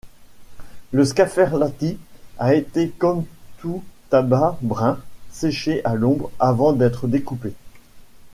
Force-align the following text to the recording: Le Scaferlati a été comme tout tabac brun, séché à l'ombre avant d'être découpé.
Le 0.93 1.05
Scaferlati 1.05 1.99
a 2.39 2.55
été 2.55 2.89
comme 2.89 3.23
tout 3.59 3.83
tabac 4.09 4.57
brun, 4.63 4.97
séché 5.29 5.85
à 5.85 5.93
l'ombre 5.93 6.31
avant 6.39 6.73
d'être 6.73 7.05
découpé. 7.07 7.53